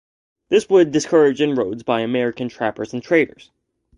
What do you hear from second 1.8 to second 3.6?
by American trappers and traders.